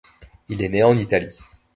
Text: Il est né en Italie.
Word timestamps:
Il 0.49 0.63
est 0.63 0.69
né 0.69 0.81
en 0.83 0.97
Italie. 0.97 1.37